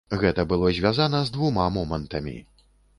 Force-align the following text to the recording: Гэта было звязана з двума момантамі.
Гэта 0.21 0.45
было 0.53 0.71
звязана 0.79 1.21
з 1.27 1.37
двума 1.37 1.71
момантамі. 1.79 2.39